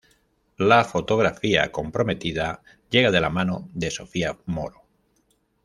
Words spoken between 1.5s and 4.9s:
comprometida llega de la mano de Sofía Moro.